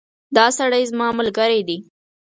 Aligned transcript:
دا 0.35 0.45
سړی 0.57 0.83
زما 0.91 1.07
ملګری 1.19 1.61
دی 1.67 1.77